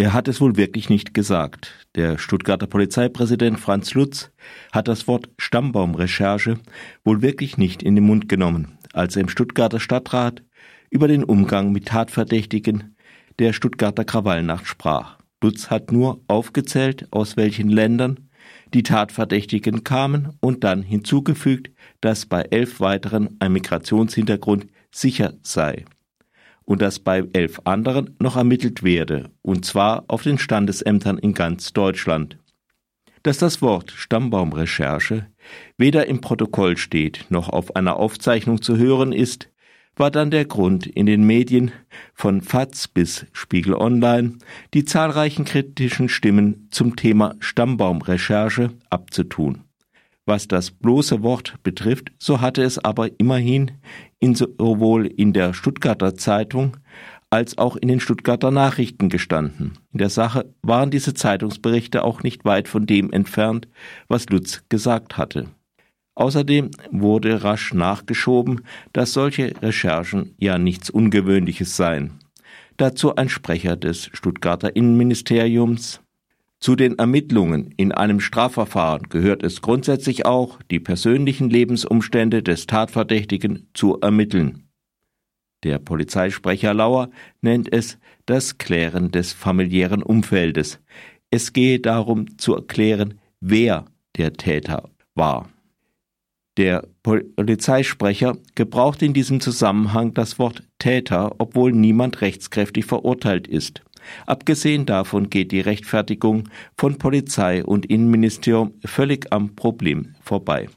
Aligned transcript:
Er 0.00 0.14
hat 0.14 0.28
es 0.28 0.40
wohl 0.40 0.56
wirklich 0.56 0.88
nicht 0.88 1.12
gesagt. 1.12 1.86
Der 1.94 2.16
Stuttgarter 2.16 2.66
Polizeipräsident 2.66 3.60
Franz 3.60 3.92
Lutz 3.92 4.30
hat 4.72 4.88
das 4.88 5.06
Wort 5.06 5.28
Stammbaumrecherche 5.36 6.58
wohl 7.04 7.20
wirklich 7.20 7.58
nicht 7.58 7.82
in 7.82 7.96
den 7.96 8.04
Mund 8.04 8.26
genommen, 8.26 8.78
als 8.94 9.16
er 9.16 9.20
im 9.20 9.28
Stuttgarter 9.28 9.78
Stadtrat 9.78 10.42
über 10.88 11.06
den 11.06 11.22
Umgang 11.22 11.70
mit 11.70 11.88
Tatverdächtigen 11.88 12.96
der 13.38 13.52
Stuttgarter 13.52 14.06
Krawallnacht 14.06 14.66
sprach. 14.66 15.18
Lutz 15.42 15.68
hat 15.68 15.92
nur 15.92 16.22
aufgezählt, 16.28 17.06
aus 17.10 17.36
welchen 17.36 17.68
Ländern 17.68 18.30
die 18.72 18.82
Tatverdächtigen 18.82 19.84
kamen 19.84 20.30
und 20.40 20.64
dann 20.64 20.82
hinzugefügt, 20.82 21.72
dass 22.00 22.24
bei 22.24 22.40
elf 22.40 22.80
weiteren 22.80 23.36
ein 23.38 23.52
Migrationshintergrund 23.52 24.66
sicher 24.90 25.34
sei 25.42 25.84
und 26.70 26.80
dass 26.82 27.00
bei 27.00 27.24
elf 27.32 27.60
anderen 27.64 28.14
noch 28.20 28.36
ermittelt 28.36 28.84
werde, 28.84 29.32
und 29.42 29.64
zwar 29.64 30.04
auf 30.06 30.22
den 30.22 30.38
Standesämtern 30.38 31.18
in 31.18 31.34
ganz 31.34 31.72
Deutschland. 31.72 32.38
Dass 33.24 33.38
das 33.38 33.60
Wort 33.60 33.90
Stammbaumrecherche 33.90 35.26
weder 35.78 36.06
im 36.06 36.20
Protokoll 36.20 36.76
steht 36.76 37.26
noch 37.28 37.48
auf 37.48 37.74
einer 37.74 37.96
Aufzeichnung 37.96 38.62
zu 38.62 38.76
hören 38.76 39.10
ist, 39.12 39.50
war 39.96 40.12
dann 40.12 40.30
der 40.30 40.44
Grund, 40.44 40.86
in 40.86 41.06
den 41.06 41.24
Medien 41.24 41.72
von 42.14 42.40
FAZ 42.40 42.86
bis 42.86 43.26
Spiegel 43.32 43.74
Online 43.74 44.38
die 44.72 44.84
zahlreichen 44.84 45.44
kritischen 45.44 46.08
Stimmen 46.08 46.68
zum 46.70 46.94
Thema 46.94 47.34
Stammbaumrecherche 47.40 48.70
abzutun. 48.90 49.64
Was 50.24 50.46
das 50.46 50.70
bloße 50.70 51.24
Wort 51.24 51.56
betrifft, 51.64 52.12
so 52.20 52.40
hatte 52.40 52.62
es 52.62 52.78
aber 52.78 53.18
immerhin 53.18 53.72
in 54.20 54.34
sowohl 54.34 55.06
in 55.06 55.32
der 55.32 55.54
Stuttgarter 55.54 56.14
Zeitung 56.14 56.76
als 57.30 57.58
auch 57.58 57.76
in 57.76 57.88
den 57.88 58.00
Stuttgarter 58.00 58.50
Nachrichten 58.50 59.08
gestanden. 59.08 59.78
In 59.92 59.98
der 59.98 60.10
Sache 60.10 60.52
waren 60.62 60.90
diese 60.90 61.14
Zeitungsberichte 61.14 62.04
auch 62.04 62.22
nicht 62.22 62.44
weit 62.44 62.68
von 62.68 62.86
dem 62.86 63.12
entfernt, 63.12 63.68
was 64.08 64.28
Lutz 64.28 64.64
gesagt 64.68 65.16
hatte. 65.16 65.48
Außerdem 66.16 66.70
wurde 66.90 67.44
rasch 67.44 67.72
nachgeschoben, 67.72 68.62
dass 68.92 69.12
solche 69.12 69.54
Recherchen 69.62 70.34
ja 70.38 70.58
nichts 70.58 70.90
Ungewöhnliches 70.90 71.76
seien. 71.76 72.18
Dazu 72.76 73.14
ein 73.14 73.28
Sprecher 73.28 73.76
des 73.76 74.10
Stuttgarter 74.12 74.74
Innenministeriums 74.74 76.00
zu 76.60 76.76
den 76.76 76.98
Ermittlungen 76.98 77.72
in 77.78 77.90
einem 77.90 78.20
Strafverfahren 78.20 79.08
gehört 79.08 79.42
es 79.42 79.62
grundsätzlich 79.62 80.26
auch, 80.26 80.60
die 80.70 80.78
persönlichen 80.78 81.48
Lebensumstände 81.48 82.42
des 82.42 82.66
Tatverdächtigen 82.66 83.68
zu 83.72 83.98
ermitteln. 84.00 84.68
Der 85.62 85.78
Polizeisprecher 85.78 86.74
Lauer 86.74 87.10
nennt 87.40 87.72
es 87.72 87.98
das 88.26 88.58
Klären 88.58 89.10
des 89.10 89.32
familiären 89.32 90.02
Umfeldes. 90.02 90.80
Es 91.30 91.52
gehe 91.52 91.80
darum 91.80 92.38
zu 92.38 92.54
erklären, 92.54 93.20
wer 93.40 93.86
der 94.16 94.34
Täter 94.34 94.90
war. 95.14 95.48
Der 96.56 96.86
Polizeisprecher 97.02 98.36
gebraucht 98.54 99.02
in 99.02 99.14
diesem 99.14 99.40
Zusammenhang 99.40 100.12
das 100.12 100.38
Wort 100.38 100.62
Täter, 100.78 101.36
obwohl 101.38 101.72
niemand 101.72 102.20
rechtskräftig 102.20 102.84
verurteilt 102.84 103.46
ist. 103.46 103.82
Abgesehen 104.26 104.86
davon 104.86 105.30
geht 105.30 105.52
die 105.52 105.60
Rechtfertigung 105.60 106.48
von 106.76 106.98
Polizei 106.98 107.64
und 107.64 107.86
Innenministerium 107.86 108.74
völlig 108.84 109.32
am 109.32 109.54
Problem 109.54 110.14
vorbei. 110.22 110.68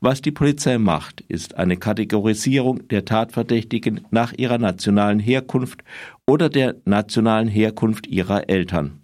Was 0.00 0.20
die 0.20 0.32
Polizei 0.32 0.78
macht, 0.78 1.20
ist 1.20 1.56
eine 1.56 1.76
Kategorisierung 1.76 2.88
der 2.88 3.04
Tatverdächtigen 3.04 4.00
nach 4.10 4.32
ihrer 4.32 4.58
nationalen 4.58 5.20
Herkunft 5.20 5.84
oder 6.26 6.48
der 6.48 6.74
nationalen 6.84 7.46
Herkunft 7.46 8.08
ihrer 8.08 8.48
Eltern. 8.48 9.00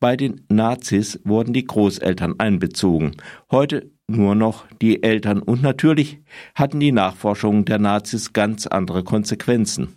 Bei 0.00 0.16
den 0.16 0.40
Nazis 0.48 1.20
wurden 1.24 1.52
die 1.52 1.66
Großeltern 1.66 2.34
einbezogen, 2.38 3.12
heute 3.50 3.90
nur 4.08 4.34
noch 4.34 4.66
die 4.80 5.02
Eltern 5.02 5.40
und 5.40 5.62
natürlich 5.62 6.18
hatten 6.54 6.80
die 6.80 6.92
Nachforschungen 6.92 7.66
der 7.66 7.78
Nazis 7.78 8.32
ganz 8.32 8.66
andere 8.66 9.04
Konsequenzen. 9.04 9.94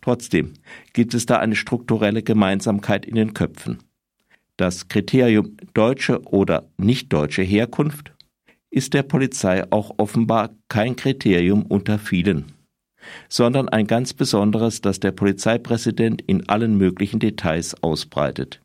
Trotzdem 0.00 0.54
gibt 0.92 1.14
es 1.14 1.26
da 1.26 1.38
eine 1.38 1.56
strukturelle 1.56 2.22
Gemeinsamkeit 2.22 3.06
in 3.06 3.14
den 3.14 3.34
Köpfen. 3.34 3.78
Das 4.56 4.88
Kriterium 4.88 5.56
deutsche 5.74 6.22
oder 6.22 6.68
nicht 6.78 7.12
deutsche 7.12 7.42
Herkunft 7.42 8.12
ist 8.70 8.94
der 8.94 9.02
Polizei 9.02 9.70
auch 9.70 9.94
offenbar 9.98 10.50
kein 10.68 10.96
Kriterium 10.96 11.62
unter 11.62 11.98
vielen, 11.98 12.52
sondern 13.28 13.68
ein 13.68 13.86
ganz 13.86 14.14
besonderes, 14.14 14.80
das 14.80 15.00
der 15.00 15.12
Polizeipräsident 15.12 16.22
in 16.22 16.48
allen 16.48 16.76
möglichen 16.76 17.20
Details 17.20 17.82
ausbreitet. 17.82 18.60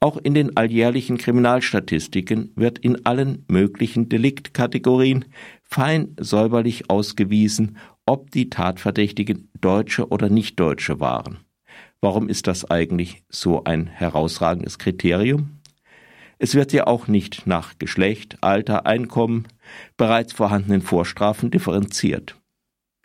Auch 0.00 0.18
in 0.18 0.34
den 0.34 0.56
alljährlichen 0.56 1.16
Kriminalstatistiken 1.16 2.52
wird 2.56 2.78
in 2.78 3.06
allen 3.06 3.44
möglichen 3.48 4.10
Deliktkategorien 4.10 5.24
fein 5.62 6.14
säuberlich 6.20 6.90
ausgewiesen, 6.90 7.78
ob 8.06 8.30
die 8.30 8.50
Tatverdächtigen 8.50 9.48
Deutsche 9.60 10.08
oder 10.08 10.28
Nicht-Deutsche 10.28 11.00
waren. 11.00 11.38
Warum 12.00 12.28
ist 12.28 12.46
das 12.46 12.70
eigentlich 12.70 13.22
so 13.28 13.64
ein 13.64 13.86
herausragendes 13.86 14.78
Kriterium? 14.78 15.60
Es 16.38 16.54
wird 16.54 16.72
ja 16.72 16.86
auch 16.86 17.08
nicht 17.08 17.46
nach 17.46 17.78
Geschlecht, 17.78 18.36
Alter, 18.42 18.84
Einkommen, 18.84 19.48
bereits 19.96 20.32
vorhandenen 20.32 20.82
Vorstrafen 20.82 21.50
differenziert. 21.50 22.36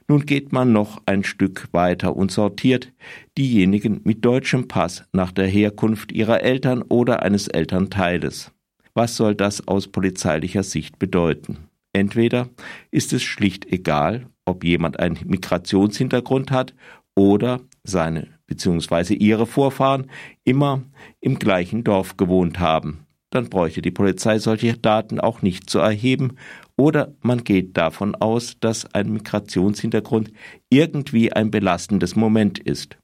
Nun 0.10 0.26
geht 0.26 0.52
man 0.52 0.74
noch 0.74 1.02
ein 1.06 1.24
Stück 1.24 1.68
weiter 1.72 2.16
und 2.16 2.32
sortiert 2.32 2.92
diejenigen 3.38 4.02
mit 4.04 4.26
deutschem 4.26 4.68
Pass 4.68 5.06
nach 5.14 5.32
der 5.32 5.48
Herkunft 5.48 6.12
ihrer 6.12 6.42
Eltern 6.42 6.82
oder 6.82 7.22
eines 7.22 7.48
Elternteiles. 7.48 8.52
Was 8.96 9.16
soll 9.16 9.36
das 9.36 9.68
aus 9.68 9.88
polizeilicher 9.88 10.64
Sicht 10.64 10.98
bedeuten? 10.98 11.70
Entweder 11.94 12.50
ist 12.92 13.14
es 13.14 13.22
schlicht 13.22 13.72
egal, 13.72 14.26
ob 14.50 14.64
jemand 14.64 15.00
einen 15.00 15.20
Migrationshintergrund 15.26 16.52
hat 16.52 16.74
oder 17.16 17.62
seine 17.84 18.28
bzw. 18.48 19.14
ihre 19.14 19.46
Vorfahren 19.46 20.10
immer 20.44 20.84
im 21.22 21.40
gleichen 21.40 21.84
Dorf 21.84 22.18
gewohnt 22.18 22.60
haben. 22.60 23.06
Dann 23.30 23.50
bräuchte 23.50 23.82
die 23.82 23.92
Polizei 23.92 24.40
solche 24.40 24.74
Daten 24.74 25.20
auch 25.20 25.42
nicht 25.42 25.70
zu 25.70 25.80
erheben 25.80 26.38
oder 26.76 27.14
man 27.22 27.44
geht 27.44 27.78
davon 27.78 28.16
aus, 28.16 28.60
dass 28.60 28.92
ein 28.94 29.14
Migrationshintergrund 29.14 30.32
irgendwie 30.70 31.32
ein 31.32 31.52
belastendes 31.52 32.16
Moment 32.16 32.58
ist. 32.58 32.98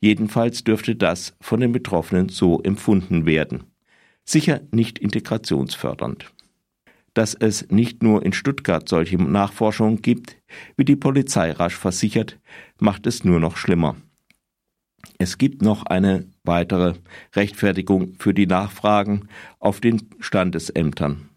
Jedenfalls 0.00 0.64
dürfte 0.64 0.96
das 0.96 1.36
von 1.40 1.60
den 1.60 1.72
Betroffenen 1.72 2.28
so 2.28 2.60
empfunden 2.62 3.24
werden. 3.24 3.64
Sicher 4.24 4.60
nicht 4.72 4.98
integrationsfördernd. 4.98 6.32
Dass 7.14 7.34
es 7.34 7.70
nicht 7.70 8.02
nur 8.02 8.24
in 8.24 8.32
Stuttgart 8.32 8.88
solche 8.88 9.16
Nachforschungen 9.16 10.00
gibt, 10.00 10.36
wie 10.76 10.84
die 10.84 10.96
Polizei 10.96 11.52
rasch 11.52 11.76
versichert, 11.76 12.38
macht 12.78 13.06
es 13.06 13.24
nur 13.24 13.38
noch 13.38 13.56
schlimmer. 13.56 13.96
Es 15.18 15.38
gibt 15.38 15.62
noch 15.62 15.84
eine 15.84 16.26
weitere 16.42 16.94
Rechtfertigung 17.34 18.14
für 18.18 18.34
die 18.34 18.46
Nachfragen 18.46 19.28
auf 19.58 19.80
den 19.80 20.08
Standesämtern. 20.20 21.28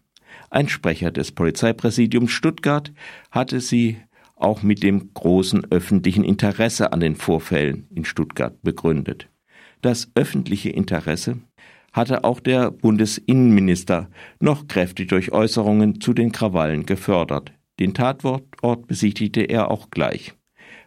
Ein 0.50 0.68
Sprecher 0.68 1.10
des 1.10 1.32
Polizeipräsidiums 1.32 2.30
Stuttgart 2.30 2.92
hatte 3.30 3.60
sie 3.60 3.98
auch 4.36 4.62
mit 4.62 4.82
dem 4.82 5.12
großen 5.14 5.70
öffentlichen 5.70 6.24
Interesse 6.24 6.92
an 6.92 7.00
den 7.00 7.16
Vorfällen 7.16 7.86
in 7.94 8.04
Stuttgart 8.04 8.62
begründet. 8.62 9.28
Das 9.82 10.10
öffentliche 10.14 10.70
Interesse 10.70 11.38
hatte 11.92 12.24
auch 12.24 12.40
der 12.40 12.70
Bundesinnenminister 12.70 14.10
noch 14.40 14.66
kräftig 14.66 15.08
durch 15.08 15.32
Äußerungen 15.32 16.00
zu 16.00 16.12
den 16.12 16.32
Krawallen 16.32 16.86
gefördert. 16.86 17.52
Den 17.78 17.94
Tatort 17.94 18.86
besichtigte 18.86 19.42
er 19.42 19.70
auch 19.70 19.90
gleich. 19.90 20.34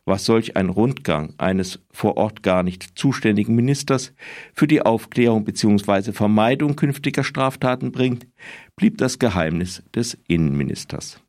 Was 0.05 0.25
solch 0.25 0.55
ein 0.57 0.69
Rundgang 0.69 1.35
eines 1.37 1.79
vor 1.91 2.17
Ort 2.17 2.41
gar 2.41 2.63
nicht 2.63 2.97
zuständigen 2.97 3.53
Ministers 3.53 4.13
für 4.55 4.65
die 4.65 4.81
Aufklärung 4.81 5.45
bzw. 5.45 6.13
Vermeidung 6.13 6.75
künftiger 6.75 7.23
Straftaten 7.23 7.91
bringt, 7.91 8.25
blieb 8.75 8.97
das 8.97 9.19
Geheimnis 9.19 9.83
des 9.93 10.17
Innenministers. 10.27 11.21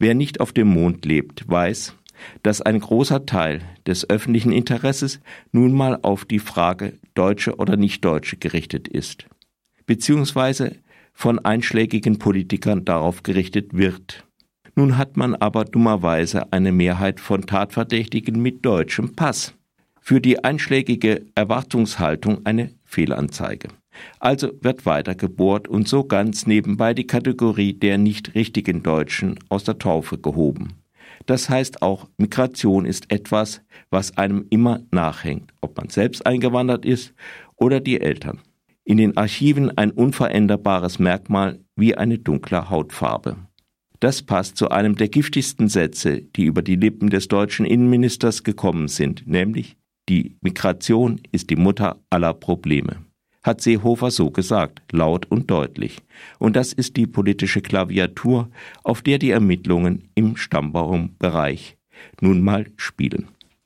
Wer 0.00 0.14
nicht 0.14 0.40
auf 0.40 0.52
dem 0.52 0.68
Mond 0.68 1.04
lebt, 1.04 1.48
weiß, 1.48 1.94
dass 2.42 2.60
ein 2.60 2.80
großer 2.80 3.26
Teil 3.26 3.60
des 3.86 4.08
öffentlichen 4.08 4.52
Interesses 4.52 5.20
nun 5.52 5.72
mal 5.72 5.98
auf 6.02 6.24
die 6.24 6.38
Frage 6.38 6.98
Deutsche 7.14 7.56
oder 7.56 7.76
Nicht-Deutsche 7.76 8.36
gerichtet 8.36 8.88
ist, 8.88 9.26
beziehungsweise 9.86 10.76
von 11.12 11.38
einschlägigen 11.38 12.18
Politikern 12.18 12.84
darauf 12.84 13.22
gerichtet 13.22 13.74
wird. 13.74 14.24
Nun 14.74 14.96
hat 14.96 15.16
man 15.16 15.34
aber 15.34 15.64
dummerweise 15.64 16.52
eine 16.52 16.72
Mehrheit 16.72 17.20
von 17.20 17.42
Tatverdächtigen 17.42 18.40
mit 18.40 18.64
deutschem 18.64 19.14
Pass. 19.14 19.54
Für 20.00 20.20
die 20.20 20.42
einschlägige 20.42 21.26
Erwartungshaltung 21.34 22.46
eine 22.46 22.70
Fehlanzeige. 22.84 23.68
Also 24.18 24.52
wird 24.62 24.86
weiter 24.86 25.14
gebohrt 25.14 25.68
und 25.68 25.88
so 25.88 26.04
ganz 26.04 26.46
nebenbei 26.46 26.94
die 26.94 27.06
Kategorie 27.06 27.74
der 27.74 27.98
nicht 27.98 28.34
richtigen 28.34 28.82
Deutschen 28.82 29.38
aus 29.48 29.64
der 29.64 29.78
Taufe 29.78 30.18
gehoben. 30.18 30.79
Das 31.30 31.48
heißt 31.48 31.80
auch, 31.80 32.08
Migration 32.18 32.84
ist 32.84 33.12
etwas, 33.12 33.62
was 33.88 34.16
einem 34.18 34.46
immer 34.50 34.80
nachhängt, 34.90 35.54
ob 35.60 35.76
man 35.76 35.88
selbst 35.88 36.26
eingewandert 36.26 36.84
ist 36.84 37.14
oder 37.54 37.78
die 37.78 38.00
Eltern. 38.00 38.40
In 38.82 38.96
den 38.96 39.16
Archiven 39.16 39.78
ein 39.78 39.92
unveränderbares 39.92 40.98
Merkmal 40.98 41.60
wie 41.76 41.94
eine 41.94 42.18
dunkle 42.18 42.68
Hautfarbe. 42.68 43.36
Das 44.00 44.22
passt 44.22 44.56
zu 44.56 44.70
einem 44.70 44.96
der 44.96 45.06
giftigsten 45.06 45.68
Sätze, 45.68 46.20
die 46.20 46.46
über 46.46 46.62
die 46.62 46.74
Lippen 46.74 47.10
des 47.10 47.28
deutschen 47.28 47.64
Innenministers 47.64 48.42
gekommen 48.42 48.88
sind, 48.88 49.28
nämlich 49.28 49.76
die 50.08 50.36
Migration 50.40 51.20
ist 51.30 51.50
die 51.50 51.54
Mutter 51.54 52.00
aller 52.10 52.34
Probleme. 52.34 53.04
Hat 53.42 53.60
Seehofer 53.60 54.10
so 54.10 54.30
gesagt, 54.30 54.82
laut 54.92 55.30
und 55.30 55.50
deutlich. 55.50 55.98
Und 56.38 56.56
das 56.56 56.72
ist 56.72 56.96
die 56.96 57.06
politische 57.06 57.62
Klaviatur, 57.62 58.50
auf 58.84 59.00
der 59.02 59.18
die 59.18 59.30
Ermittlungen 59.30 60.10
im 60.14 60.36
Stammbaumbereich 60.36 61.76
nun 62.20 62.42
mal 62.42 62.66
spielen. 62.76 63.28